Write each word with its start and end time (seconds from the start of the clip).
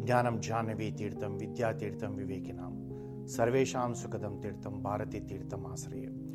జ్ఞానం 0.00 0.40
జాహ్నవీ 0.40 0.90
తీర్థం 0.90 1.36
విద్యా 1.36 1.72
తీర్థం 1.72 2.14
వివేకినాం. 2.14 2.90
సర్వేషాం 3.26 3.94
సుఖదం 3.94 4.40
తీర్థం 4.40 4.82
భారతి 4.82 5.20
తీర్థం 5.20 5.66
ఆశ్రయం. 5.66 6.30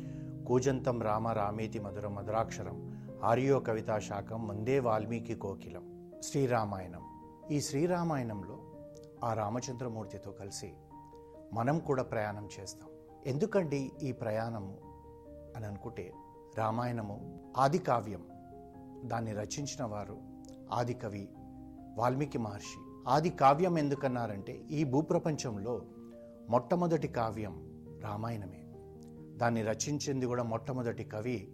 కూజంతం 0.46 1.02
రామ 1.02 1.28
రామేతి 1.28 1.78
మధుర 1.78 2.08
మధురాక్షరం 2.08 2.96
ఆర్యో 3.24 3.60
కవితా 3.60 3.98
శాఖం 3.98 4.48
ముందే 4.48 4.78
వాల్మీకి 4.78 5.34
కోకిలం. 5.34 6.12
శ్రీరామాయణం. 6.22 7.02
ఈ 7.50 7.60
శ్రీరామాయణంలో 7.60 8.58
ఆ 9.24 9.32
రామచంద్రమూర్తితో 9.32 10.30
కలిసి 10.30 10.72
మనం 11.52 11.78
కూడా 11.78 12.02
ప్రయాణం 12.02 12.48
చేస్తాం. 12.60 12.90
ఎందుకండి 13.26 13.92
ఈ 14.02 14.12
ప్రయాణము 14.12 14.76
అని 15.56 15.66
అనుకుంటే 15.66 16.12
రామాయణము 16.58 17.40
ఆది 17.56 17.78
కావ్యం 17.78 18.22
దాన్ని 19.04 19.32
రచించిన 19.32 19.84
వారు 19.84 20.18
ఆది 20.72 20.94
కవి 20.94 21.28
వాల్మీకి 21.96 22.38
మహర్షి. 22.38 22.85
ఆది 23.06 23.30
కావ్యం 23.30 23.78
ఎందుకన్నారంటే 23.78 24.52
ఈ 24.70 24.84
భూప్రపంచంలో 24.84 25.82
మొట్టమొదటి 26.48 27.08
కావ్యం 27.08 27.82
రామాయణమే. 28.04 28.62
దాన్ని 29.36 29.62
రచించింది 29.62 30.26
కూడా 30.26 30.42
మొట్టమొదటి 30.42 31.04
కవి 31.04 31.48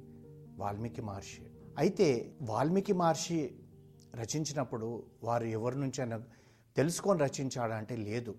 వాల్మీకి 0.57 1.03
మహర్షి. 1.03 1.47
అయితే 1.79 2.33
వాల్మీకి 2.43 2.93
మహర్షి 2.93 3.59
రచించినప్పుడు 4.15 5.03
వారు 5.23 5.45
ఎవరి 5.45 5.81
నుంచైనా 5.81 6.23
తెలుసుకొని 6.77 7.21
రచించాడంటే 7.21 7.97
లేదు. 7.97 8.35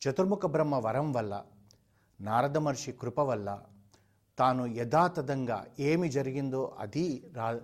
చతుర్ముఖ 0.00 0.46
బ్రహ్మ 0.46 0.74
వరం 0.74 1.12
వల్ల 1.12 1.44
నారద 2.20 2.56
మహర్షి 2.56 2.92
కృప 2.92 3.20
వల్ల 3.20 3.62
తాను 4.38 4.66
యథాతథంగా 4.66 5.66
ఏమి 5.80 6.08
జరిగిందో 6.08 6.76
అది 6.78 7.30
రా 7.34 7.60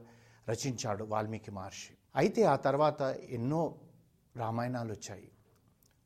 రచించాడు 0.48 1.04
వాల్మీకి 1.04 1.50
మహర్షి. 1.50 1.94
అయితే 2.16 2.42
ఆ 2.44 2.56
తర్వాత 2.56 3.02
ఎన్నో 3.30 3.74
రామాయణాలు 4.36 4.92
వచ్చాయి 4.92 5.30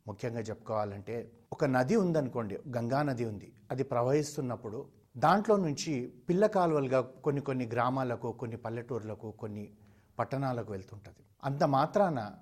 ముఖ్యంగా 0.07 0.41
చెప్పుకోవాలంటే 0.41 1.33
ఒక 1.53 1.65
నది 1.65 1.97
ఉందనుకోండి 1.97 2.59
గంగా 2.77 3.03
నది 3.03 3.25
ఉంది 3.25 3.53
అది 3.71 3.83
ప్రవహిస్తున్నప్పుడు 3.83 4.89
దాంట్లో 5.17 5.57
నుంచి 5.57 6.13
పిల్ల 6.29 6.47
కాలువలుగా 6.47 7.01
కొన్ని 7.01 7.43
కొన్ని 7.43 7.67
గ్రామాలకు 7.67 8.33
కొన్ని 8.33 8.57
పల్లెటూర్లకు 8.57 9.31
కొన్ని 9.31 9.73
పట్టణాలకు 10.19 10.73
వెళ్తుంటుంది. 10.73 11.25
అంత 11.45 11.65
మాత్రాన 11.65 12.35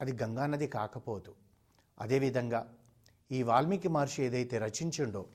అది 0.00 0.12
గంగా 0.22 0.46
నది 0.46 0.66
కాకపోదు. 0.66 1.34
అదేవిధంగా 2.00 2.74
ఈ 3.32 3.42
వాల్మీకి 3.42 3.88
మహర్షి 3.88 4.22
ఏదైతే 4.22 4.58
రచించిండో 4.58 5.26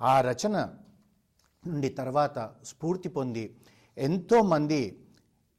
ఆ 0.00 0.20
రచన 0.20 0.74
నుండి 1.66 1.88
తర్వాత 1.88 2.54
స్ఫూర్తి 2.64 3.08
పొంది 3.08 3.56
ఎంతోమంది 3.98 5.06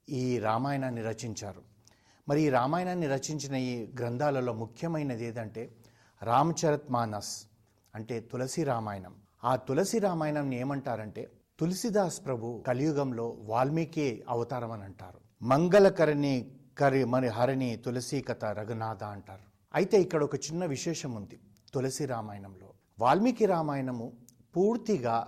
ఈ 0.10 0.40
రామాయణాన్ని 0.40 1.02
రచించారు. 1.02 1.75
మరి 2.28 2.42
ఈ 2.42 2.50
రామాయణాన్ని 2.50 3.08
రచించిన 3.08 3.56
ఈ 3.56 3.88
గ్రంథాలలో 4.00 4.54
ముఖ్యమైనది 4.54 5.26
ఏదంటే 5.26 5.76
రామచరత్ 6.24 6.92
మానస్ 6.92 7.46
అంటే 7.96 8.20
తులసి 8.20 8.64
రామాయణం. 8.64 9.14
ఆ 9.44 9.56
తులసి 9.56 10.00
రామాయణంని 10.00 10.60
ఏమంటారంటే 10.60 11.32
తులసిదాస్ 11.60 12.26
ప్రభు 12.26 12.64
కలియుగంలో 12.68 13.38
వాల్మీకి 13.42 14.24
అవతారం 14.30 14.72
అని 14.72 14.84
అంటారు. 14.84 15.20
మంగళకరణి 15.42 16.52
కరి 16.78 17.06
మరి 17.06 17.28
హరిణి 17.28 17.76
తులసి 17.76 18.22
కథ 18.22 18.46
రఘునాథ 18.46 19.04
అంటారు. 19.04 19.46
అయితే 19.76 20.02
ఇక్కడ 20.02 20.24
ఒక 20.24 20.36
చిన్న 20.36 20.66
విశేషం 20.66 21.14
ఉంది 21.14 21.40
తులసి 21.74 22.06
రామాయణంలో. 22.06 22.70
వాల్మీకి 23.00 23.46
రామాయణము 23.46 24.14
పూర్తిగా 24.56 25.28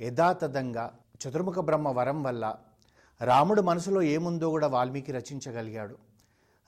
యథాతథంగా 0.00 0.98
చతుర్ముఖ 1.22 1.58
బ్రహ్మ 1.58 1.88
వరం 1.88 2.22
వల్ల 2.22 2.56
రాముడు 3.20 3.62
మనసులో 3.62 4.02
ఏముందో 4.02 4.50
కూడా 4.50 4.66
వాల్మీకి 4.66 5.12
రచించగలిగాడు. 5.12 6.11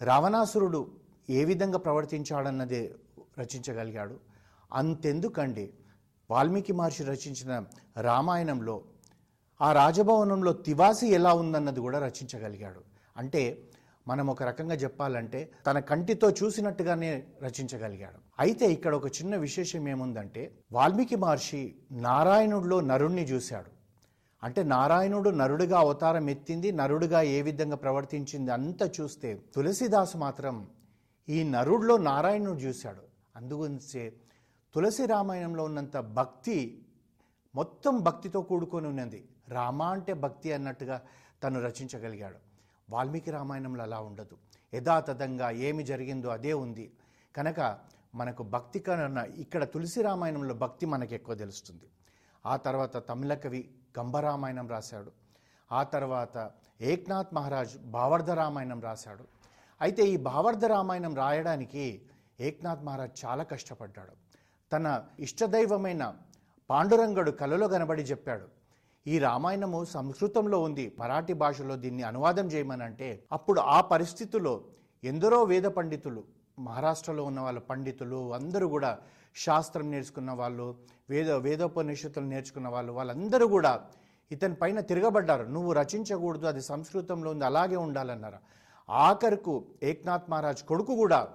రావణాసురుడు 0.05 0.91
ఏ 1.31 1.45
విధంగా 1.45 1.79
ప్రవర్తించాడన్నది 1.79 2.95
రచించగలిగాడు. 3.39 4.17
అంతెందుకండి 4.73 5.71
వాల్మీకి 6.31 6.73
మహర్షి 6.73 7.05
రచించిన 7.05 7.65
రామాయణంలో 8.01 8.83
ఆ 9.63 9.73
రాజభవనంలో 9.73 10.53
తివాసి 10.53 11.09
ఎలా 11.09 11.33
ఉందన్నది 11.35 11.81
కూడా 11.81 11.99
రచించగలిగాడు. 11.99 12.81
అంటే 13.17 13.63
మనం 14.09 14.27
ఒక 14.27 14.43
రకంగా 14.43 14.75
చెప్పాలంటే 14.75 15.51
తన 15.67 15.79
కంటితో 15.79 16.31
చూసినట్టుగానే 16.31 17.25
రచించగలిగాడు. 17.43 18.19
అయితే 18.39 18.73
ఇక్కడ 18.73 18.95
ఒక 18.95 19.07
చిన్న 19.07 19.37
విశేషం 19.37 19.89
ఏముందంటే 19.89 20.55
వాల్మీకి 20.73 21.17
మహర్షి 21.17 21.75
నారాయణుడిలో 21.93 22.81
నరుణ్ణి 22.81 23.23
చూశాడు. 23.23 23.74
అంటే 24.45 24.63
నారాయణుడు 24.63 25.31
నరుడుగా 25.31 25.79
అవతారం 25.79 26.31
ఎత్తింది 26.31 26.73
నరుడుగా 26.73 27.23
ఏ 27.23 27.43
విధంగా 27.43 27.77
ప్రవర్తించింది 27.77 28.53
అంతా 28.53 28.91
చూస్తే 29.01 29.43
తులసిదాస్ 29.55 30.17
మాత్రం 30.17 30.69
ఈ 31.29 31.43
నరుడిలో 31.43 31.97
నారాయణుడు 31.99 32.59
చూశాడు. 32.59 33.03
అందుగురించే 33.37 34.13
తులసి 34.75 35.07
రామాయణంలో 35.07 35.65
ఉన్నంత 35.65 35.97
భక్తి 35.97 36.83
మొత్తం 37.55 37.99
భక్తితో 37.99 38.43
కూడుకొని 38.43 38.87
ఉన్నది. 38.87 39.29
రామ 39.49 39.83
అంటే 39.83 40.13
భక్తి 40.13 40.53
అన్నట్టుగా 40.53 41.03
తను 41.43 41.63
రచించగలిగాడు. 41.63 42.37
వాల్మీకి 42.91 43.31
రామాయణంలో 43.31 43.83
అలా 43.83 44.01
ఉండదు. 44.01 44.37
యథాతథంగా 44.75 45.51
ఏమి 45.51 45.83
జరిగిందో 45.83 46.29
అదే 46.29 46.53
ఉంది. 46.53 46.93
కనుక 47.37 47.79
మనకు 48.15 48.43
భక్తి 48.43 48.79
కన్నా 48.79 49.25
ఇక్కడ 49.25 49.65
తులసి 49.65 50.03
రామాయణంలో 50.03 50.55
భక్తి 50.55 50.87
మనకు 50.87 51.15
ఎక్కువ 51.15 51.35
తెలుస్తుంది. 51.35 51.85
ఆ 52.47 52.55
తర్వాత 52.67 52.97
తమిళ 53.11 53.35
కవి 53.35 53.63
గంభరామాయణం 53.99 54.67
రాశాడు. 54.75 55.11
ఆ 55.71 55.83
తర్వాత 55.95 56.37
ఏక్నాథ్ 56.93 57.35
మహారాజ్ 57.37 57.75
భావర్ధ 57.97 58.31
రామాయణం 58.41 58.81
రాశాడు. 58.89 59.25
అయితే 59.81 60.03
ఈ 60.15 60.17
భావర్ధ 60.29 60.65
రామాయణం 60.75 61.15
రాయడానికి 61.23 61.85
ఏక్నాథ్ 62.49 62.85
మహారాజ్ 62.89 63.17
చాలా 63.25 63.45
కష్టపడ్డాడు. 63.53 64.15
తన 64.73 64.87
ఇష్టదైవమైన 65.27 66.03
పాండురంగడు 66.71 67.33
కలలో 67.41 67.67
కనబడి 67.69 68.05
చెప్పాడు 68.11 68.47
ఈ 69.07 69.17
రామాయణము 69.19 69.81
సంస్కృతంలో 69.95 70.59
ఉంది 70.67 70.85
మరాఠీ 71.01 71.35
భాషలో 71.43 71.75
దీన్ని 71.77 72.05
అనువాదం 72.11 72.47
చేయమనంటే 72.47 73.09
అప్పుడు 73.33 73.61
ఆ 73.77 73.79
పరిస్థితుల్లో 73.91 74.55
ఎందరో 75.03 75.39
వేద 75.51 75.67
పండితులు 75.79 76.23
మహారాష్ట్రలో 76.59 77.23
ఉన్న 77.31 77.41
వాళ్ళ 77.41 77.61
పండితులు 77.71 78.21
అందరూ 78.39 78.67
కూడా 78.69 78.93
శాస్త్రం 79.35 79.91
నేర్చుకున్న 79.91 80.33
వాళ్ళు 80.33 80.77
వేద 81.11 81.31
వేదోపనిషత్తులు 81.31 82.27
నేర్చుకున్న 82.27 82.69
వాళ్ళు 82.69 82.93
వాళ్ళందరూ 82.93 83.47
కూడా 83.47 83.81
ఇతని 84.31 84.55
పైన 84.55 84.81
తిరగబడ్డారు. 84.81 85.45
నువ్వు 85.45 85.73
రచించకూడదు 85.73 86.47
అది 86.47 86.63
సంస్కృతంలో 86.63 87.31
ఉంది 87.31 87.45
అలాగే 87.45 87.77
ఉండాలన్నారు? 87.77 88.39
ఆఖరుకు 88.91 89.67
ఏక్నాథ్ 89.83 90.31
మహారాజ్ 90.31 90.63
కొడుకు 90.63 90.95
కూడా 90.97 91.29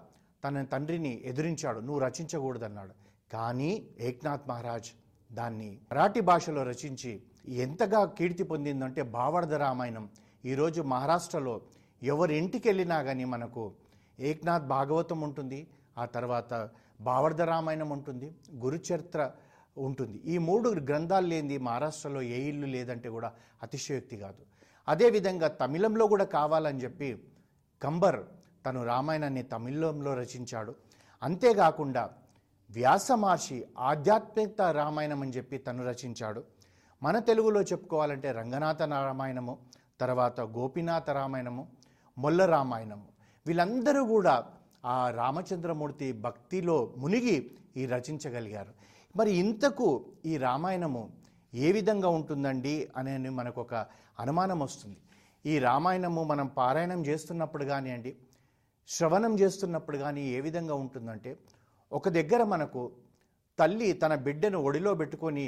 తన 0.43 0.63
తండ్రిని 0.63 1.21
ఎదిరించాడు 1.25 1.79
నువ్వు 1.79 1.99
రచించకూడదన్నాడు. 1.99 2.93
కానీ 3.33 3.87
ఏక్నాథ్ 3.99 4.49
మహారాజ్ 4.49 4.89
దాన్ని 5.33 5.79
మరాఠీ 5.91 6.19
భాషలో 6.19 6.63
రచించి 6.63 7.23
ఎంతగా 7.47 8.05
కీర్తి 8.05 8.43
పొందిందంటే 8.43 9.01
భావార్థ 9.01 9.53
రామాయణం. 9.53 10.09
ఈరోజు 10.45 10.81
మహారాష్ట్రలో 10.81 11.61
ఎవరి 12.03 12.37
ఇంటికి 12.37 12.67
వెళ్ళినా 12.69 13.03
కానీ 13.03 13.25
మనకు 13.25 13.73
ఏక్నాథ్ 14.19 14.67
భాగవతం 14.67 15.21
ఉంటుంది 15.21 15.67
ఆ 15.97 16.05
తర్వాత 16.05 16.69
భావర్ధ 17.01 17.41
రామాయణం 17.41 17.89
ఉంటుంది 17.89 18.35
గురుచరిత్ర 18.53 19.31
ఉంటుంది. 19.77 20.17
ఈ 20.17 20.37
మూడు 20.37 20.69
గ్రంథాలు 20.69 21.27
లేనిది 21.27 21.57
మహారాష్ట్రలో 21.57 22.21
ఏ 22.21 22.41
ఇల్లు 22.49 22.65
లేదంటే 22.65 23.09
కూడా 23.09 23.33
అతిశయోక్తి 23.63 24.17
కాదు. 24.17 24.45
అదేవిధంగా 24.87 25.47
తమిళంలో 25.47 26.07
కూడా 26.07 26.25
కావాలని 26.25 26.79
చెప్పి 26.79 27.23
కంబర్ 27.83 28.19
తను 28.65 28.85
రామాయణాన్ని 28.85 29.43
తమిళంలో 29.43 30.13
రచించాడు. 30.13 30.75
అంతేకాకుండా 31.23 32.09
వ్యాస 32.71 33.11
మహర్షి 33.11 33.65
ఆధ్యాత్మిక 33.77 34.61
రామాయణం 34.61 35.21
అని 35.21 35.31
చెప్పి 35.31 35.57
తను 35.57 35.87
రచించాడు. 35.87 36.43
మన 37.03 37.19
తెలుగులో 37.19 37.61
చెప్పుకోవాలంటే 37.61 38.31
రంగనాథ 38.31 38.81
రామాయణము 38.81 39.57
తర్వాత 39.99 40.41
గోపీనాథ 40.41 41.09
రామాయణము 41.09 41.67
మొల్ల 42.17 42.45
రామాయణము. 42.45 43.05
వీళ్ళందరూ 43.47 44.05
కూడా 44.05 44.43
ఆ 44.85 45.09
రామచంద్రమూర్తి 45.09 46.11
భక్తిలో 46.11 46.93
మునిగి 46.97 47.51
ఈ 47.77 47.85
రచించగలిగారు. 47.85 48.73
మరి 49.17 49.31
ఇంతకు 49.35 50.05
ఈ 50.25 50.37
రామాయణము 50.37 51.09
ఏ 51.53 51.71
విధంగా 51.71 52.09
ఉంటుందండి 52.09 52.89
అనే 52.97 53.29
మనకు 53.29 53.61
ఒక 53.61 53.75
అనుమానం 54.19 54.59
వస్తుంది. 54.59 54.97
ఈ 55.45 55.59
రామాయణము 55.59 56.23
మనం 56.23 56.47
పారాయణం 56.47 57.05
చేస్తున్నప్పుడు 57.05 57.65
కానివ్వండి 57.65 58.15
శ్రవణం 58.87 59.39
చేస్తున్నప్పుడు 59.39 59.97
కానీ 59.97 60.21
ఏ 60.21 60.39
విధంగా 60.39 60.73
ఉంటుందంటే 60.73 61.37
ఒక 61.91 62.09
దగ్గర 62.09 62.43
మనకు 62.43 62.91
తల్లి 63.59 63.93
తన 63.93 64.15
బిడ్డను 64.15 64.59
ఒడిలో 64.59 64.93
పెట్టుకొని 64.93 65.45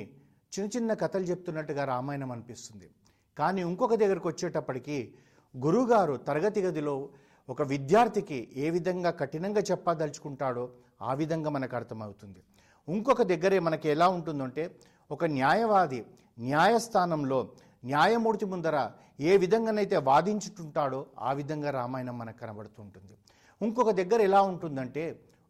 చిన్న 0.60 0.69
చిన్న 0.78 0.94
కథలు 0.94 1.24
చెప్తున్నట్టుగా 1.24 1.86
రామాయణం 1.86 2.31
అనిపిస్తుంది. 2.31 2.89
కానీ 3.38 3.62
ఇంకొక 3.62 3.95
దగ్గరకు 3.95 4.28
వచ్చేటప్పటికి 4.30 5.13
గురువుగారు 5.57 6.18
తరగతి 6.18 6.62
గదిలో 6.62 7.10
ఒక 7.49 7.61
విద్యార్థికి 7.61 8.38
ఏ 8.55 8.69
విధంగా 8.69 9.11
కఠినంగా 9.11 9.61
చెప్పదలుచుకుంటాడో 9.69 10.63
ఆ 11.01 11.13
విధంగా 11.13 11.49
మనకు 11.49 11.75
అర్థమవుతుంది. 11.75 12.41
ఇంకొక 12.88 13.21
దగ్గరే 13.31 13.59
మనకి 13.59 13.88
ఎలా 13.89 14.07
ఉంటుందంటే 14.07 14.63
ఒక 15.11 15.25
న్యాయవాది 15.25 15.99
న్యాయస్థానంలో 16.39 17.39
న్యాయమూర్తి 17.85 18.45
ముందర 18.45 18.77
ఏ 19.19 19.38
విధంగానైతే 19.38 19.97
వాదించుతుంటాడో 20.09 20.99
ఆ 21.19 21.31
విధంగా 21.39 21.69
రామాయణం 21.71 22.15
మనకు 22.17 22.39
కనబడుతుంటుంది. 22.39 23.13
ఇంకొక 23.61 23.91
దగ్గర 23.91 24.21
ఎలా 24.21 24.41
ఉంటుందంటే 24.41 25.03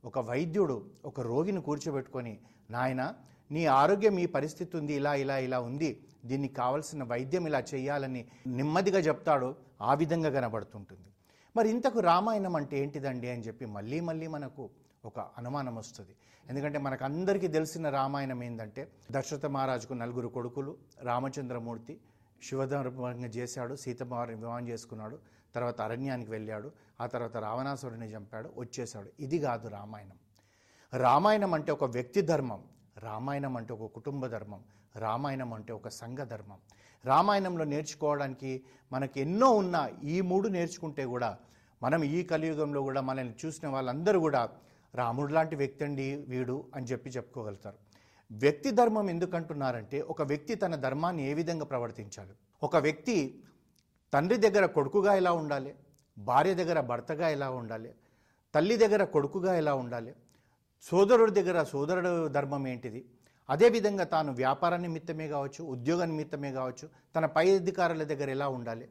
ఒక 0.06 0.20
వైద్యుడు 0.30 0.78
ఒక 1.06 1.20
రోగిని 1.22 1.62
కూర్చోబెట్టుకొని 1.62 2.34
నాయన 2.76 3.02
నీ 3.52 3.66
ఆరోగ్యం 3.66 4.20
ఈ 4.20 4.26
పరిస్థితి 4.26 4.78
ఉంది 4.78 4.94
ఇలా 4.94 5.14
ఇలా 5.24 5.38
ఇలా 5.38 5.60
ఉంది 5.60 5.90
దీనికి 6.26 6.54
కావలసిన 6.54 7.04
వైద్యం 7.04 7.48
ఇలా 7.48 7.62
చేయాలని 7.74 8.22
నెమ్మదిగా 8.58 9.00
చెప్తాడో 9.00 9.50
ఆ 9.82 9.94
విధంగా 9.94 10.30
కనబడుతుంటుంది. 10.30 11.10
మరి 11.56 11.70
ఇంతకు 11.70 12.00
రామాయణం 12.00 12.56
అంటే 12.56 12.80
ఏంటిదండి 12.80 13.30
అని 13.30 13.42
చెప్పి 13.42 13.66
మళ్ళీ 13.66 14.00
మళ్ళీ 14.00 14.28
మనకు 14.28 14.70
ఒక 15.06 15.20
అనుమానం 15.20 15.76
వస్తుంది. 15.76 16.16
ఎందుకంటే 16.50 16.80
మనకు 16.80 17.04
అందరికీ 17.04 17.48
తెలిసిన 17.48 17.90
రామాయణం 17.90 18.44
ఏంటంటే 18.44 18.92
దశరథ 19.12 19.46
మహారాజుకు 19.46 19.94
నలుగురు 19.94 20.28
కొడుకులు 20.28 20.78
రామచంద్రమూర్తి 21.02 22.00
శివధర్మంగా 22.44 23.28
చేశాడు 23.28 23.76
సీతమ్మవారిని 23.76 24.38
వివాహం 24.38 24.68
చేసుకున్నాడు 24.68 25.20
తర్వాత 25.56 25.82
అరణ్యానికి 25.82 26.32
వెళ్ళాడు 26.32 26.72
ఆ 27.02 27.06
తర్వాత 27.06 27.38
రావణాసురుడిని 27.38 28.06
చంపాడు 28.06 28.50
వచ్చేశాడు. 28.58 29.10
ఇది 29.20 29.40
కాదు 29.40 29.68
రామాయణం. 29.68 30.18
రామాయణం 30.98 31.54
అంటే 31.54 31.72
ఒక 31.72 31.84
వ్యక్తి 31.84 32.22
ధర్మం 32.22 32.64
రామాయణం 32.98 33.58
అంటే 33.58 33.74
ఒక 33.74 33.92
కుటుంబ 33.92 34.28
ధర్మం 34.28 34.64
రామాయణం 34.96 35.54
అంటే 35.54 35.74
ఒక 35.74 35.88
సంఘ 35.88 36.18
ధర్మం. 36.18 36.58
రామాయణంలో 37.06 37.66
నేర్చుకోవడానికి 37.66 38.64
మనకి 38.92 39.22
ఎన్నో 39.22 39.50
ఉన్న 39.52 39.90
ఈ 40.04 40.22
మూడు 40.22 40.48
నేర్చుకుంటే 40.48 41.06
కూడా 41.06 41.38
మనం 41.84 42.04
ఈ 42.04 42.24
కలియుగంలో 42.24 42.82
కూడా 42.82 43.02
మనల్ని 43.02 43.34
చూసిన 43.46 43.68
వాళ్ళందరూ 43.68 44.20
కూడా 44.20 44.50
రాముడు 44.96 45.34
లాంటి 45.34 45.56
వ్యక్తి 45.56 45.84
అండి 45.86 46.26
వీడు 46.28 46.66
అని 46.76 46.86
చెప్పి 46.86 47.10
చెప్పుకోగలుగుతారు. 47.10 47.78
వ్యక్తి 48.32 48.72
ధర్మం 48.72 49.10
ఎందుకంటున్నారంటే 49.10 50.02
ఒక 50.02 50.22
వ్యక్తి 50.22 50.56
తన 50.56 50.76
ధర్మాన్ని 50.76 51.30
ఏ 51.30 51.34
విధంగా 51.34 51.66
ప్రవర్తించాలి? 51.66 52.34
ఒక 52.64 52.76
వ్యక్తి 52.76 53.44
తండ్రి 54.14 54.38
దగ్గర 54.38 54.66
కొడుకుగా 54.66 55.14
ఎలా 55.16 55.32
ఉండాలి? 55.32 55.76
భార్య 56.18 56.54
దగ్గర 56.54 56.80
భర్తగా 56.80 57.30
ఎలా 57.30 57.50
ఉండాలి? 57.50 57.92
తల్లి 58.56 58.78
దగ్గర 58.78 59.04
కొడుకుగా 59.04 59.56
ఎలా 59.56 59.74
ఉండాలి? 59.74 60.14
సోదరుడి 60.84 61.32
దగ్గర 61.32 61.64
సోదరుడు 61.64 62.28
ధర్మం 62.28 62.68
ఏంటిది? 62.68 63.06
అదేవిధంగా 63.50 64.06
తాను 64.14 64.32
వ్యాపార 64.42 64.74
నిమిత్తమే 64.86 65.28
కావచ్చు 65.36 65.62
ఉద్యోగ 65.76 66.02
నిమిత్తమే 66.12 66.52
కావచ్చు 66.60 66.86
తన 67.16 67.26
పై 67.38 67.46
అధికారుల 67.62 68.04
దగ్గర 68.12 68.30
ఎలా 68.38 68.48
ఉండాలి 68.58 68.88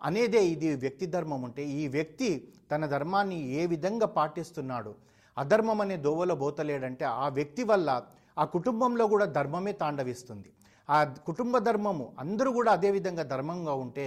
అనేదే 0.00 0.40
ఇది 0.54 0.68
వ్యక్తి 0.84 1.06
ధర్మం 1.14 1.42
ఉంటే 1.48 1.62
ఈ 1.80 1.84
వ్యక్తి 1.96 2.28
తన 2.72 2.86
ధర్మాన్ని 2.94 3.38
ఏ 3.60 3.62
విధంగా 3.72 4.06
పాటిస్తున్నాడు 4.18 4.92
అధర్మం 5.36 5.78
అనే 5.84 5.96
దోవలో 6.06 6.34
బోతలేడంటే 6.42 7.04
ఆ 7.22 7.28
వ్యక్తి 7.38 7.62
వల్ల 7.70 7.90
ఆ 8.36 8.44
కుటుంబంలో 8.56 9.04
కూడా 9.12 9.26
ధర్మమే 9.38 9.72
తాండవిస్తుంది. 9.82 10.50
ఆ 10.88 10.98
కుటుంబ 11.28 11.58
ధర్మము 11.68 12.06
అందరూ 12.22 12.50
కూడా 12.58 12.70
అదే 12.78 12.90
విధంగా 12.96 13.24
ధర్మంగా 13.34 13.74
ఉంటే 13.84 14.04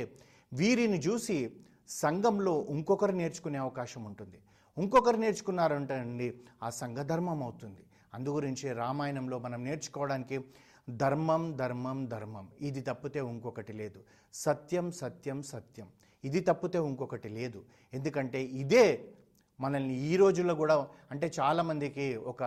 వీరిని 0.51 0.99
చూసి 1.07 1.37
సంఘంలో 2.01 2.53
ఇంకొకరు 2.75 3.15
నేర్చుకునే 3.21 3.57
అవకాశం 3.65 4.01
ఉంటుంది. 4.09 4.37
ఇంకొకరు 4.77 5.19
నేర్చుకున్నారంటే 5.23 5.95
అండి 6.05 6.27
ఆ 6.65 6.69
సంఘ 6.81 6.97
ధర్మం 7.11 7.39
అవుతుంది. 7.47 7.81
అందుగురించి 8.13 8.73
రామాయణంలో 8.73 9.39
మనం 9.39 9.63
నేర్చుకోవడానికి 9.63 10.39
ధర్మం 10.89 11.55
ధర్మం 11.55 12.05
ధర్మం. 12.05 12.47
ఇది 12.61 12.81
తప్పితే 12.81 13.19
ఇంకొకటి 13.19 13.73
లేదు. 13.73 13.99
సత్యం 14.33 14.91
సత్యం 14.91 15.43
సత్యం. 15.43 15.87
ఇది 16.23 16.39
తప్పితే 16.39 16.77
ఇంకొకటి 16.77 17.29
లేదు. 17.29 17.65
ఎందుకంటే 17.93 18.43
ఇదే 18.43 19.09
మనల్ని 19.59 19.93
ఈ 19.93 20.15
రోజుల్లో 20.15 20.55
కూడా 20.55 20.87
అంటే 21.11 21.31
చాలామందికి 21.39 22.15
ఒక 22.15 22.43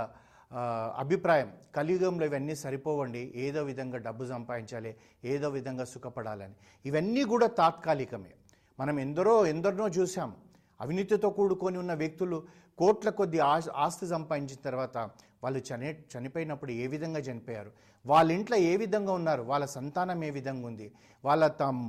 అభిప్రాయం. 0.96 1.52
కలియుగంలో 1.76 2.26
ఇవన్నీ 2.26 2.54
సరిపోవండి. 2.54 3.32
ఏదో 3.36 3.62
విధంగా 3.62 3.98
డబ్బు 3.98 4.24
సంపాదించాలి 4.24 4.96
ఏదో 5.24 5.48
విధంగా 5.48 5.84
సుఖపడాలని. 5.84 6.54
ఇవన్నీ 6.86 7.22
కూడా 7.24 7.46
తాత్కాలికమే. 7.46 8.32
మనం 8.80 9.00
ఎందరో 9.00 9.46
ఎందరినో 9.46 9.88
చూసాం 9.88 10.36
అవినీతితో 10.80 11.30
కూడుకొని 11.30 11.78
ఉన్న 11.78 11.94
వ్యక్తులు 11.94 12.38
కోట్ల 12.78 13.08
కొద్ది 13.10 13.38
ఆస్తి 13.84 14.06
సంపాదించిన 14.06 14.60
తర్వాత 14.68 14.96
వాళ్ళు 15.44 15.60
చని 15.68 15.90
చనిపోయినప్పుడు 16.12 16.72
ఏ 16.82 16.86
విధంగా 16.86 17.20
చనిపోయారు? 17.20 17.70
వాళ్ళ 18.06 18.28
ఇంట్లో 18.32 18.56
ఏ 18.70 18.72
విధంగా 18.76 19.12
ఉన్నారు? 19.12 19.42
వాళ్ళ 19.42 19.64
సంతానం 19.76 20.24
ఏ 20.24 20.30
విధంగా 20.30 20.66
ఉంది? 20.66 20.86
వాళ్ళ 21.24 21.46
తమ్ 21.62 21.82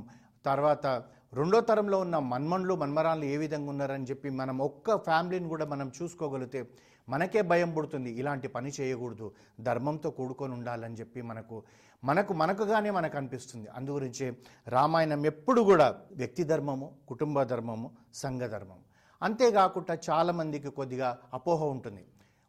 తర్వాత 0.44 0.86
రెండో 1.34 1.58
తరంలో 1.60 1.98
ఉన్న 1.98 2.16
మన్మన్లు 2.32 2.74
మన్మరాన్లు 2.74 3.26
ఏ 3.34 3.36
విధంగా 3.36 3.68
ఉన్నారని 3.74 4.06
చెప్పి 4.10 4.28
మనం 4.40 4.56
ఒక్క 4.68 4.96
ఫ్యామిలీని 5.06 5.48
కూడా 5.48 5.66
మనం 5.66 5.88
చూసుకోగలిగితే 5.98 6.60
మనకే 7.08 7.42
భయం 7.42 7.72
పుడుతుంది 7.72 8.10
ఇలాంటి 8.10 8.48
పని 8.48 8.72
చేయకూడదు 8.80 9.32
ధర్మంతో 9.60 10.10
కూడుకొని 10.10 10.52
ఉండాలని 10.52 10.94
చెప్పి 10.94 11.22
మనకు 11.22 11.62
మనకు 12.04 12.32
మనకుగానే 12.32 12.90
మనకు 12.90 13.16
అనిపిస్తుంది 13.16 13.68
అందుగురించి 13.68 14.36
రామాయణం 14.68 15.26
ఎప్పుడు 15.26 15.62
కూడా 15.62 15.96
వ్యక్తి 16.12 16.44
ధర్మము 16.44 16.98
కుటుంబ 17.08 17.42
ధర్మము 17.42 17.90
సంఘ 18.14 18.40
ధర్మము. 18.40 18.92
అంతేకాకుండా 19.22 19.98
చాలామందికి 20.10 20.68
కొద్దిగా 20.68 21.18
అపోహ 21.34 21.64
ఉంటుంది. 21.64 22.04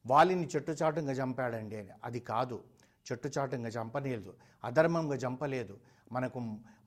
వాలిని 0.06 0.50
చెట్టుచాటుగా 0.56 1.12
చంపాడండి 1.12 1.78
అని. 1.78 1.90
అది 2.04 2.20
కాదు. 2.20 2.64
చెట్టుచాటుగా 3.12 3.68
చంపలేదు 3.68 4.34
అధర్మంగా 4.64 5.16
చంపలేదు. 5.16 5.78
మనకు 6.12 6.40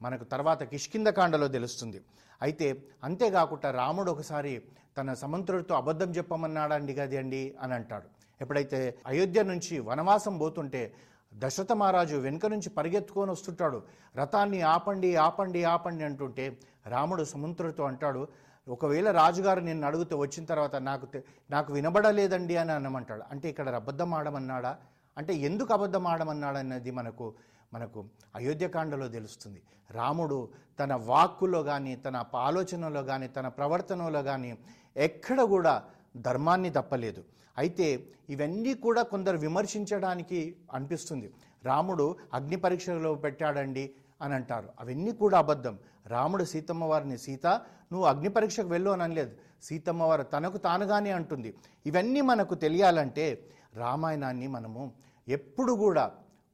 మనకు 0.02 0.24
తర్వాత 0.24 0.62
కిష్కిందకాండలో 0.62 1.48
తెలుస్తుంది. 1.48 2.00
అయితే 2.42 2.66
అంతేకాకుండా 3.04 3.70
రాముడు 3.70 4.10
ఒకసారి 4.10 4.62
తన 4.98 5.14
సమంతుడితో 5.14 5.74
అబద్ధం 5.74 6.10
చెప్పమన్నాడండి 6.10 6.94
కదండి 6.94 7.16
అండి 7.16 7.54
అని 7.62 7.74
అంటాడు. 7.74 8.08
ఎప్పుడైతే 8.40 8.98
అయోధ్య 9.06 9.42
నుంచి 9.42 9.78
వనవాసం 9.80 10.38
పోతుంటే 10.38 10.94
దశరథ 11.34 11.72
మహారాజు 11.72 12.16
వెనుక 12.16 12.46
నుంచి 12.46 12.68
పరిగెత్తుకొని 12.70 13.30
వస్తుంటాడు. 13.30 13.82
రథాన్ని 14.16 14.60
ఆపండి 14.62 15.16
ఆపండి 15.16 15.64
ఆపండి 15.64 16.04
అంటుంటే 16.04 16.44
రాముడు 16.86 17.22
సముద్రుడితో 17.24 17.84
అంటాడు 17.84 18.28
ఒకవేళ 18.68 19.10
రాజుగారు 19.10 19.60
నిన్ను 19.60 19.86
అడుగుతూ 19.86 20.16
వచ్చిన 20.18 20.44
తర్వాత 20.44 20.76
నాకు 20.76 21.06
నాకు 21.50 21.72
వినబడలేదండి 21.72 22.56
అని 22.56 22.72
అనమంటాడు 22.72 23.22
అంటే 23.30 23.48
ఇక్కడ 23.48 23.68
అబద్ధం 23.68 24.14
ఆడమన్నాడా? 24.14 24.76
అంటే 25.18 25.34
ఎందుకు 25.34 25.72
అబద్ధం 25.74 26.06
ఆడమన్నాడన్నది 26.06 26.90
మనకు 26.90 27.34
మనకు 27.76 28.04
అయోధ్యకాండలో 28.36 29.08
తెలుస్తుంది. 29.08 29.60
రాముడు 29.90 30.38
తన 30.80 30.94
వాక్కులో 30.94 31.62
కానీ 31.62 31.96
తన 31.96 32.24
ఆలోచనలో 32.34 33.02
కానీ 33.02 33.26
తన 33.28 33.48
ప్రవర్తనలో 33.48 34.22
కానీ 34.22 34.50
ఎక్కడ 34.96 35.40
కూడా 35.54 35.74
ధర్మాన్ని 36.16 36.70
తప్పలేదు. 36.70 37.24
అయితే 37.58 37.86
ఇవన్నీ 38.34 38.74
కూడా 38.74 39.02
కొందరు 39.02 39.36
విమర్శించడానికి 39.36 40.56
అనిపిస్తుంది. 40.74 41.28
రాముడు 41.64 42.16
అగ్ని 42.34 42.56
పరీక్షలో 42.56 43.14
పెట్టాడండి 43.14 43.84
అని 44.22 44.34
అంటారు. 44.34 44.68
అవన్నీ 44.80 45.12
కూడా 45.12 45.38
అబద్ధం. 45.38 45.78
రాముడు 46.06 46.44
సీతమ్మ 46.44 46.84
వారిని 46.84 47.18
సీత 47.18 47.46
నువ్వు 47.92 48.06
అగ్ని 48.06 48.28
పరీక్షకు 48.28 48.68
వెళ్ళు 48.68 48.90
అని 48.90 49.02
అనలేదు. 49.02 49.32
సీతమ్మ 49.62 50.02
వారు 50.02 50.22
తనకు 50.22 50.58
తానుగానే 50.66 51.10
అంటుంది. 51.10 51.54
ఇవన్నీ 51.86 52.20
మనకు 52.20 52.54
తెలియాలంటే 52.54 53.24
రామాయణాన్ని 53.74 54.46
మనము 54.46 54.92
ఎప్పుడు 55.28 55.72
కూడా 55.72 56.04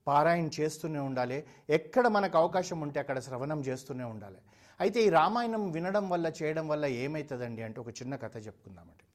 పారాయణ 0.07 0.49
చేస్తూనే 0.59 1.01
ఉండాలి. 1.09 1.39
ఎక్కడ 1.79 2.05
మనకు 2.17 2.37
అవకాశం 2.43 2.79
ఉంటే 2.87 2.99
అక్కడ 3.03 3.19
శ్రవణం 3.27 3.61
చేస్తూనే 3.69 4.05
ఉండాలి. 4.15 4.41
అయితే 4.81 4.99
ఈ 5.07 5.09
రామాయణం 5.19 5.65
వినడం 5.77 6.05
వల్ల 6.13 6.27
చేయడం 6.39 6.67
వల్ల 6.73 6.85
ఏమవుతుందండి 7.05 7.63
అంటే 7.67 7.79
ఒక 7.85 7.91
చిన్న 8.01 8.15
కథ 8.25 8.37
చెప్పుకుందామంటే 8.47 9.07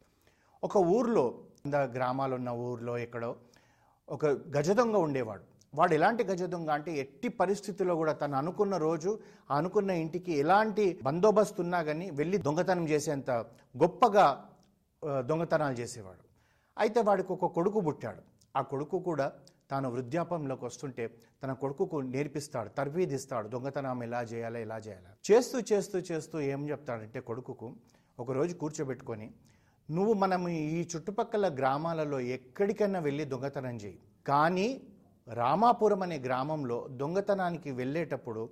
ఒక 0.63 0.77
ఊర్లో 0.95 1.25
గ్రామాలు 1.95 2.33
ఉన్న 2.39 2.49
ఊర్లో 2.67 2.93
ఎక్కడో 3.05 3.31
ఒక 4.15 4.25
గజదొంగ 4.55 4.97
ఉండేవాడు. 5.07 5.43
వాడు 5.73 5.93
ఎలాంటి 5.97 6.23
గజదొంగ 6.29 6.69
అంటే 6.77 6.91
ఎట్టి 7.01 7.29
పరిస్థితుల్లో 7.41 7.93
కూడా 8.01 8.13
తను 8.21 8.35
అనుకున్న 8.41 8.75
రోజు 8.85 9.11
అనుకున్న 9.57 9.91
ఇంటికి 10.03 10.31
ఎలాంటి 10.43 10.85
బందోబస్తు 11.07 11.59
ఉన్నా 11.65 11.79
కానీ 11.89 12.07
వెళ్ళి 12.19 12.37
దొంగతనం 12.45 12.85
చేసేంత 12.91 13.31
గొప్పగా 13.83 14.25
దొంగతనాలు 15.29 15.75
చేసేవాడు. 15.81 16.23
అయితే 16.77 16.99
వాడికి 17.09 17.31
ఒక 17.35 17.51
కొడుకు 17.57 17.79
పుట్టాడు. 17.87 18.21
ఆ 18.57 18.61
కొడుకు 18.71 18.97
కూడా 19.09 19.27
తాను 19.69 19.87
వృద్ధాపంలోకి 19.93 20.63
వస్తుంటే 20.69 21.05
తన 21.43 21.51
కొడుకుకు 21.61 21.97
నేర్పిస్తాడు 22.13 22.69
తర్వీదిస్తాడు 22.79 23.47
దొంగతనం 23.53 24.01
ఎలా 24.07 24.21
చేయాలా 24.31 24.59
ఎలా 24.65 24.77
చేయాలా. 24.85 25.09
చేస్తూ 25.29 25.57
చేస్తూ 25.71 25.97
చేస్తూ 26.09 26.35
ఏం 26.53 26.61
చెప్తాడంటే 26.71 27.19
కొడుకుకు 27.29 27.69
ఒకరోజు 28.23 28.53
కూర్చోబెట్టుకొని 28.61 29.27
నువ్వు 29.89 30.13
మనం 30.23 30.41
ఈ 30.77 30.79
చుట్టుపక్కల 30.91 31.45
గ్రామాలలో 31.59 32.17
ఎక్కడికైనా 32.37 32.99
వెళ్ళి 33.07 33.25
దొంగతనం 33.33 33.75
చేయి. 33.83 33.99
కానీ 34.29 34.67
రామాపురం 35.27 36.01
అనే 36.05 36.17
గ్రామంలో 36.25 36.77
దొంగతనానికి 37.01 37.69
వెళ్ళేటప్పుడు 37.79 38.43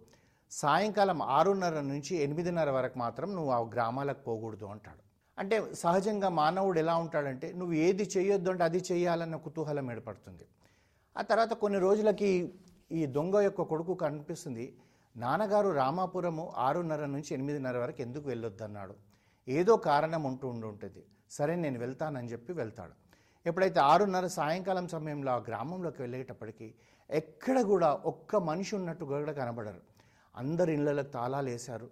సాయంకాలం 0.51 1.19
ఆరున్నర 1.37 1.77
నుంచి 1.91 2.13
ఎనిమిదిన్నర 2.25 2.69
వరకు 2.77 2.97
మాత్రం 3.03 3.29
నువ్వు 3.37 3.51
ఆ 3.57 3.59
గ్రామాలకు 3.73 4.21
పోకూడదు 4.27 4.65
అంటాడు. 4.73 5.01
అంటే 5.37 5.55
సహజంగా 5.83 6.29
మానవుడు 6.41 6.79
ఎలా 6.83 6.95
ఉంటాడంటే 7.03 7.47
నువ్వు 7.59 7.73
ఏది 7.85 8.05
చేయొద్దు 8.15 8.51
అంటే 8.53 8.63
అది 8.69 8.81
చేయాలన్న 8.91 9.37
కుతూహలం 9.45 9.87
ఏర్పడుతుంది. 9.93 10.45
ఆ 11.17 11.21
తర్వాత 11.21 11.53
కొన్ని 11.53 11.79
రోజులకి 11.79 12.53
ఈ 12.91 13.05
దొంగ 13.05 13.35
యొక్క 13.39 13.61
కొడుకు 13.61 13.93
కనిపిస్తుంది. 13.93 14.77
నాన్నగారు 15.17 15.69
రామాపురము 15.69 16.53
ఆరున్నర 16.57 17.05
నుంచి 17.05 17.33
ఎనిమిదిన్నర 17.33 17.77
వరకు 17.77 18.01
ఎందుకు 18.01 18.27
వెళ్ళొద్దన్నాడు? 18.29 18.95
ఏదో 19.47 19.77
కారణం 19.77 20.23
ఉంటూ 20.23 20.47
ఉండి 20.47 20.65
ఉంటుంది 20.67 21.03
సరే 21.29 21.55
నేను 21.55 21.79
వెళ్తానని 21.79 22.27
చెప్పి 22.27 22.53
వెళ్తాడు. 22.53 22.93
ఎప్పుడైతే 23.45 23.79
ఆరున్నర 23.79 24.27
సాయంకాలం 24.27 24.87
సమయంలో 24.87 25.31
ఆ 25.31 25.37
గ్రామంలోకి 25.37 26.01
వెళ్ళేటప్పటికీ 26.01 26.73
ఎక్కడ 27.09 27.61
కూడా 27.61 27.89
ఒక్క 28.05 28.35
మనిషి 28.35 28.75
ఉన్నట్టు 28.75 29.05
కూడా 29.05 29.31
కనబడరు. 29.31 29.81
అందరు 30.35 30.71
ఇళ్ళలకు 30.71 31.09
తాళాలు 31.09 31.49
వేశారు. 31.49 31.89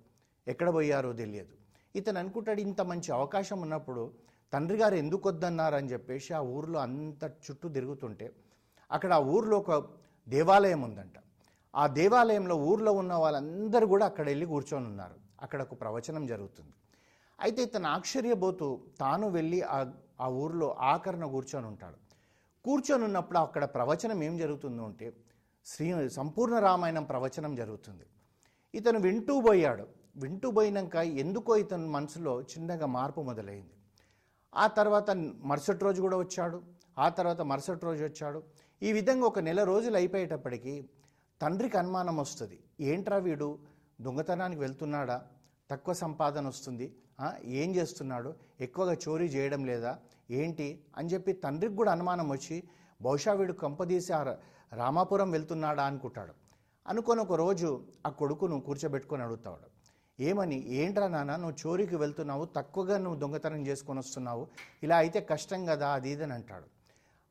ఎక్కడ 0.47 0.73
పోయారో 0.73 1.13
తెలియదు. 1.13 1.53
ఇతను 1.95 2.19
అనుకుంటాడు 2.19 2.61
ఇంత 2.61 2.81
మంచి 2.81 3.11
అవకాశం 3.11 3.61
ఉన్నప్పుడు 3.61 4.11
తండ్రి 4.53 4.77
గారు 4.77 4.95
ఎందుకు 4.95 5.29
వద్దన్నారని 5.29 5.91
చెప్పేసి 5.91 6.33
ఆ 6.33 6.39
ఊర్లో 6.39 6.79
అంత 6.79 7.23
చుట్టూ 7.23 7.69
తిరుగుతుంటే 7.69 8.31
అక్కడ 8.93 9.13
ఆ 9.13 9.19
ఊర్లో 9.19 9.57
ఒక 9.57 9.89
దేవాలయం 10.27 10.81
ఉందంట. 10.81 11.13
ఆ 11.75 11.87
దేవాలయంలో 11.87 12.55
ఊర్లో 12.55 12.91
ఉన్న 12.91 13.13
వాళ్ళందరూ 13.13 13.87
కూడా 13.87 14.05
అక్కడ 14.05 14.25
వెళ్ళి 14.27 14.45
కూర్చొని 14.45 14.85
ఉన్నారు. 14.85 15.15
అక్కడ 15.41 15.61
ఒక 15.61 15.81
ప్రవచనం 15.81 16.25
జరుగుతుంది. 16.25 16.73
అయితే 17.41 17.63
ఇతను 17.63 17.87
ఆశ్చర్యపోతూ 17.87 18.81
తాను 18.99 19.29
వెళ్ళి 19.29 19.61
ఆ 19.61 19.91
ఆ 20.21 20.27
ఊర్లో 20.27 20.75
ఆకరణ 20.79 21.25
కూర్చొని 21.25 21.67
ఉంటాడు. 21.67 21.95
కూర్చొని 22.65 23.03
ఉన్నప్పుడు 23.03 23.37
అక్కడ 23.37 23.63
ప్రవచనం 23.65 24.23
ఏం 24.23 24.37
జరుగుతుందో 24.37 24.83
అంటే 24.85 25.13
శ్రీ 25.65 26.09
సంపూర్ణ 26.09 26.59
రామాయణం 26.59 27.03
ప్రవచనం 27.03 27.55
జరుగుతుంది. 27.55 28.05
ఇతను 28.75 28.99
వింటూ 28.99 29.41
పోయాడు. 29.41 29.87
వింటూ 30.15 30.51
పోయినాక 30.51 30.95
ఎందుకో 30.95 31.55
ఇతని 31.55 31.87
మనసులో 31.87 32.41
చిన్నగా 32.41 32.85
మార్పు 32.85 33.21
మొదలైంది. 33.21 33.73
ఆ 34.55 34.67
తర్వాత 34.67 35.11
మరుసటి 35.43 35.83
రోజు 35.83 36.01
కూడా 36.01 36.17
వచ్చాడు. 36.17 36.61
ఆ 36.99 37.09
తర్వాత 37.09 37.41
మరుసటి 37.41 37.85
రోజు 37.85 38.03
వచ్చాడు. 38.03 38.43
ఈ 38.83 38.93
విధంగా 38.93 39.25
ఒక 39.25 39.39
నెల 39.39 39.63
రోజులు 39.63 39.95
అయిపోయేటప్పటికీ 39.95 40.73
తండ్రికి 41.41 41.77
అనుమానం 41.77 42.17
వస్తుంది. 42.17 42.59
ఏంట్రా 42.81 43.17
వీడు? 43.17 43.59
దొంగతనానికి 44.01 44.61
వెళ్తున్నాడా? 44.61 45.17
తక్కువ 45.71 45.93
సంపాదన 45.93 46.47
వస్తుంది. 46.47 46.87
ఏం 47.43 47.75
చేస్తున్నాడు? 47.75 48.35
ఎక్కువగా 48.61 48.93
చోరీ 48.93 49.27
చేయడం 49.27 49.65
లేదా? 49.65 49.97
ఏంటి? 50.31 50.67
అని 50.97 51.09
చెప్పి 51.09 51.33
తండ్రికి 51.33 51.75
కూడా 51.75 51.91
అనుమానం 51.91 52.29
వచ్చి 52.29 52.63
బహుశా 53.01 53.33
వీడు 53.33 53.53
కంపదీసి 53.53 54.13
ఆ 54.13 54.21
రామాపురం 54.73 55.31
వెళ్తున్నాడా 55.31 55.83
అనుకుంటాడు. 55.83 56.33
అనుకొని 56.87 57.21
ఒక 57.21 57.33
రోజు 57.33 57.69
ఆ 58.05 58.09
కొడుకును 58.09 58.59
కూర్చోబెట్టుకొని 58.59 59.23
అడుగుతాడు 59.23 59.67
ఏమని? 60.19 60.57
ఏంట్రా 60.73 61.07
నాన్న 61.07 61.35
నువ్వు 61.35 61.67
చోరీకి 61.67 61.95
వెళ్తున్నావు 61.95 62.45
తక్కువగా 62.45 62.97
నువ్వు 62.97 63.19
దొంగతనం 63.19 63.67
చేసుకొని 63.67 63.99
వస్తున్నావు 63.99 64.47
ఇలా 64.83 64.97
అయితే 64.97 65.21
కష్టం 65.21 65.65
కదా 65.65 65.89
అది 65.89 66.09
ఇది 66.09 66.23
అని 66.23 66.33
అంటాడు. 66.33 66.67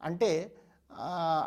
అంటే 0.02 0.56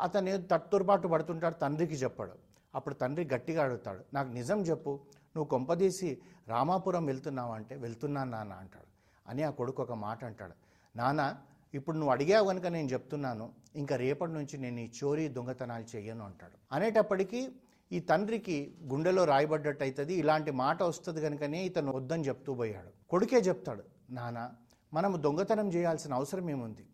అతను 0.03 0.47
తట్టుబాటు 0.47 1.07
పడుతుంటాడు 1.07 1.55
తండ్రికి 1.55 1.93
చెప్పాడు. 1.93 2.31
అప్పుడు 2.75 2.95
తండ్రి 2.95 3.29
గట్టిగా 3.33 3.63
అడుగుతాడు 3.63 4.03
నాకు 4.13 4.29
నిజం 4.29 4.61
చెప్పు 4.61 4.99
నువ్వు 5.35 5.45
కొంపదీసి 5.45 6.17
రామాపురం 6.47 7.05
వెళ్తున్నావు 7.05 7.53
అంటే 7.53 7.75
వెళ్తున్నాను 7.75 8.31
నాన్న 8.31 8.53
అంటాడు. 8.53 8.85
అని 9.29 9.43
ఆ 9.43 9.49
కొడుకు 9.49 9.83
ఒక 9.83 9.91
మాట 9.91 10.25
అంటాడు. 10.25 10.53
నాన్న 10.95 11.35
ఇప్పుడు 11.73 11.97
నువ్వు 11.97 12.11
అడిగావు 12.11 12.47
కనుక 12.47 12.65
నేను 12.65 12.87
చెప్తున్నాను 12.87 13.51
ఇంకా 13.75 13.95
రేపటి 13.95 14.31
నుంచి 14.31 14.57
నేను 14.57 14.79
ఈ 14.79 14.91
చోరీ 15.03 15.27
దొంగతనాలు 15.27 15.85
చెయ్యను 15.95 16.25
అంటాడు. 16.25 16.75
అనేటప్పటికీ 16.75 17.49
ఈ 17.91 17.99
తండ్రికి 17.99 18.75
గుండెలో 18.87 19.25
రాయబడ్డట్టు 19.25 19.83
అవుతుంది 19.83 20.13
ఇలాంటి 20.13 20.51
మాట 20.51 20.83
వస్తుంది 20.83 21.21
కనుకనే 21.21 21.65
ఇతను 21.65 21.91
వద్దని 21.91 22.23
చెప్తూ 22.23 22.53
పోయాడు. 22.53 23.09
కొడుకే 23.09 23.37
చెప్తాడు 23.37 23.83
నాన్న 24.09 24.51
మనము 24.93 25.17
దొంగతనం 25.17 25.73
చేయాల్సిన 25.73 26.13
అవసరం 26.13 26.49
ఏముంది? 26.49 26.85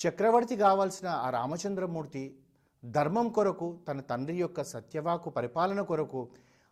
చక్రవర్తి 0.00 0.56
కావాల్సిన 0.56 1.08
ఆ 1.08 1.30
రామచంద్రమూర్తి 1.30 2.36
ధర్మం 2.84 3.28
కొరకు 3.28 3.78
తన 3.88 4.00
తండ్రి 4.00 4.36
యొక్క 4.36 4.64
సత్యవాకు 4.64 5.30
పరిపాలన 5.30 5.80
కొరకు 5.80 6.28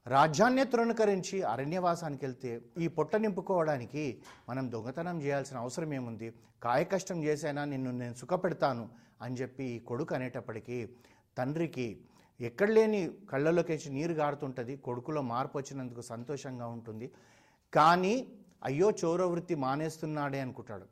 రాజ్యాన్ని 0.06 0.64
తృణకరించి 0.64 1.42
అరణ్యవాసానికి 1.42 2.24
వెళ్తే 2.24 2.60
ఈ 2.78 2.88
పొట్ట 2.88 3.16
నింపుకోవడానికి 3.16 4.22
మనం 4.48 4.72
దొంగతనం 4.72 5.22
చేయాల్సిన 5.22 5.56
అవసరం 5.56 5.94
ఏముంది? 5.94 6.32
కాయకష్టం 6.62 7.24
చేసైనా? 7.24 7.64
నిన్ను 7.64 7.90
నేను 7.90 8.14
సుఖపెడతాను 8.14 8.88
అని 9.22 9.34
చెప్పి 9.34 9.64
ఈ 9.64 9.78
కొడుకు 9.78 10.14
అనేటప్పటికీ 10.14 10.88
తండ్రికి 11.38 12.00
ఎక్కడ 12.40 12.70
లేని 12.70 13.10
కళ్ళలోకి 13.30 13.80
నీరు 13.90 14.12
గారుతుంటుంది. 14.12 14.76
కొడుకులో 14.76 15.22
మార్పు 15.22 15.58
వచ్చినందుకు 15.58 16.00
సంతోషంగా 16.00 16.66
ఉంటుంది. 16.66 17.12
కానీ 17.74 18.32
అయ్యో 18.64 18.90
చోరవృత్తి 19.04 19.54
మానేస్తున్నాడే 19.54 20.40
అనుకుంటాడు. 20.40 20.86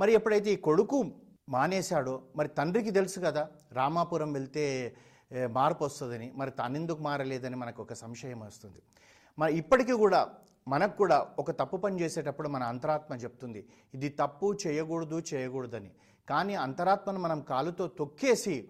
మరి 0.00 0.12
ఎప్పుడైతే 0.12 0.52
ఈ 0.52 0.56
కొడుకు 0.56 1.12
మానేశాడో 1.48 2.22
మరి 2.36 2.48
తండ్రికి 2.48 2.90
తెలుసు 2.90 3.20
కదా 3.20 3.48
రామాపురం 3.72 4.32
వెళ్తే 4.32 4.96
మార్పు 5.50 5.84
వస్తుందని 5.84 6.32
మరి 6.36 6.50
తానెందుకు 6.50 7.02
మారలేదని 7.02 7.56
మనకు 7.56 7.82
ఒక 7.82 7.92
సంశయం 7.92 8.40
వస్తుంది. 8.40 8.80
మరి 9.38 9.52
ఇప్పటికీ 9.56 9.92
కూడా 9.92 10.20
మనకు 10.68 10.96
కూడా 10.96 11.26
ఒక 11.38 11.50
తప్పు 11.50 11.76
పని 11.76 12.00
చేసేటప్పుడు 12.00 12.48
మన 12.48 12.62
అంతరాత్మ 12.62 13.14
చెప్తుంది 13.14 13.60
ఇది 13.94 14.08
తప్పు 14.08 14.58
చేయకూడదు 14.66 15.18
చేయకూడదని. 15.32 15.90
కానీ 16.28 16.54
అంతరాత్మను 16.54 17.18
మనం 17.18 17.40
కాలుతో 17.40 17.86
తొక్కేసి 17.86 18.68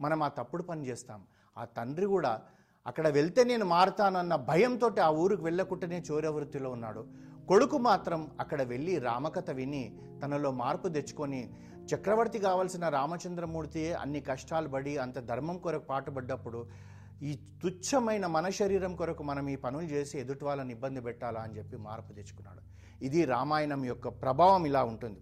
మనం 0.00 0.22
ఆ 0.22 0.28
తప్పుడు 0.28 0.62
పని 0.62 0.86
చేస్తాం. 0.86 1.20
ఆ 1.56 1.64
తండ్రి 1.64 2.06
కూడా 2.06 2.42
అక్కడ 2.86 3.08
వెళ్తే 3.08 3.44
నేను 3.44 3.64
మారుతానన్న 3.64 4.36
భయంతో 4.36 4.88
ఆ 5.06 5.10
ఊరికి 5.10 5.42
వెళ్ళకుండానే 5.42 6.02
చోరవృత్తిలో 6.10 6.70
ఉన్నాడు. 6.70 7.02
కొడుకు 7.48 7.78
మాత్రం 7.78 8.30
అక్కడ 8.40 8.62
వెళ్ళి 8.62 8.98
రామకథ 8.98 9.50
విని 9.50 9.96
తనలో 10.22 10.50
మార్పు 10.52 10.88
తెచ్చుకొని 10.88 11.40
చక్రవర్తి 11.94 12.38
కావాల్సిన 12.38 12.88
రామచంద్రమూర్తి 12.88 13.92
అన్ని 13.92 14.20
కష్టాలు 14.20 14.68
పడి 14.68 14.96
అంత 14.96 15.18
ధర్మం 15.18 15.58
కొరకు 15.58 15.84
పాటుపడ్డప్పుడు 15.84 16.66
ఈ 17.22 17.32
తుచ్చమైన 17.62 18.26
మన 18.26 18.48
శరీరం 18.48 18.96
కొరకు 18.96 19.22
మనం 19.22 19.48
ఈ 19.48 19.56
పనులు 19.56 19.84
చేసి 19.84 20.18
ఎదుటి 20.18 20.44
వాళ్ళని 20.44 20.72
ఇబ్బంది 20.72 21.00
పెట్టాలా 21.00 21.40
అని 21.40 21.56
చెప్పి 21.58 21.76
మార్పు 21.76 22.12
తెచ్చుకున్నాడు. 22.12 22.62
ఇది 23.04 23.24
రామాయణం 23.24 23.84
యొక్క 23.84 24.08
ప్రభావం 24.08 24.66
ఇలా 24.66 24.84
ఉంటుంది. 24.84 25.20